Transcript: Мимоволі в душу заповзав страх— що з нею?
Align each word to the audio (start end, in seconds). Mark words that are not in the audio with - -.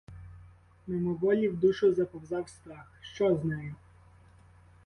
Мимоволі 0.87 1.49
в 1.49 1.59
душу 1.59 1.93
заповзав 1.93 2.49
страх— 2.49 2.91
що 3.13 3.35
з 3.37 3.43
нею? 3.43 3.75